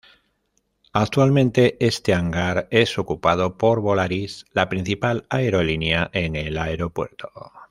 Actualmente 0.93 1.77
este 1.85 2.15
hangar 2.15 2.67
es 2.71 2.97
ocupado 2.97 3.59
por 3.59 3.81
Volaris 3.81 4.45
la 4.51 4.67
principal 4.67 5.27
aerolínea 5.29 6.09
en 6.11 6.35
el 6.35 6.57
aeropuerto. 6.57 7.29